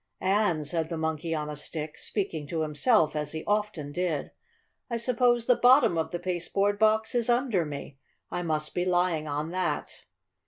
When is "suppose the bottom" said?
4.97-5.95